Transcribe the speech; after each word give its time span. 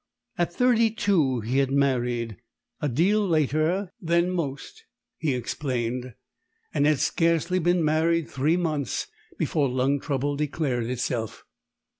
At 0.35 0.51
thirty 0.51 0.89
two 0.89 1.41
he 1.41 1.59
had 1.59 1.69
married. 1.71 2.37
"A 2.79 2.89
deal 2.89 3.23
later 3.27 3.91
than 4.01 4.31
most," 4.31 4.85
he 5.19 5.35
explained 5.35 6.15
and 6.73 6.87
had 6.87 6.97
scarcely 6.97 7.59
been 7.59 7.85
married 7.85 8.27
three 8.27 8.57
months 8.57 9.05
before 9.37 9.69
lung 9.69 9.99
trouble 9.99 10.35
declared 10.35 10.85
itself. 10.85 11.43